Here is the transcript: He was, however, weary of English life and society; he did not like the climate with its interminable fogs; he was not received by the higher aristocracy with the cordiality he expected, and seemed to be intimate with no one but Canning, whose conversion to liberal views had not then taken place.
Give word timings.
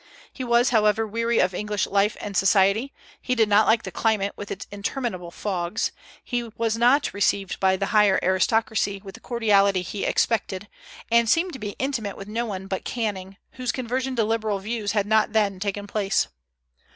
He 0.33 0.43
was, 0.43 0.69
however, 0.71 1.05
weary 1.05 1.37
of 1.37 1.53
English 1.53 1.85
life 1.85 2.17
and 2.19 2.35
society; 2.35 2.91
he 3.21 3.35
did 3.35 3.47
not 3.47 3.67
like 3.67 3.83
the 3.83 3.91
climate 3.91 4.33
with 4.35 4.49
its 4.49 4.65
interminable 4.71 5.29
fogs; 5.29 5.91
he 6.23 6.41
was 6.57 6.75
not 6.75 7.13
received 7.13 7.59
by 7.59 7.77
the 7.77 7.85
higher 7.93 8.19
aristocracy 8.23 8.99
with 9.03 9.13
the 9.13 9.21
cordiality 9.21 9.83
he 9.83 10.03
expected, 10.05 10.67
and 11.11 11.29
seemed 11.29 11.53
to 11.53 11.59
be 11.59 11.75
intimate 11.77 12.17
with 12.17 12.27
no 12.27 12.47
one 12.47 12.65
but 12.65 12.83
Canning, 12.83 13.37
whose 13.51 13.71
conversion 13.71 14.15
to 14.15 14.23
liberal 14.23 14.57
views 14.57 14.93
had 14.93 15.05
not 15.05 15.33
then 15.33 15.59
taken 15.59 15.85
place. 15.85 16.29